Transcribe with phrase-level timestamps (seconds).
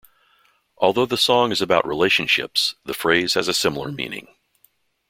[0.79, 4.29] Although the song is about relationships, the phrase has a similar meaning.